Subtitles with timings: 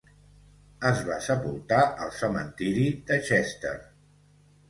[0.91, 3.77] Es va sepultar al cementiri de Chester.